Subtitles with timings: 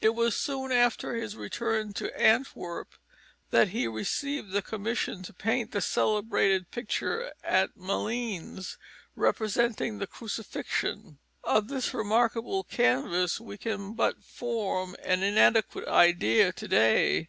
[0.00, 2.94] It was soon after his return to Antwerp
[3.50, 8.78] that he received the commission to paint the celebrated picture at Malines
[9.14, 11.18] representing the Crucifixion.
[11.44, 17.28] Of this remarkable canvas we can but form an inadequate idea to day.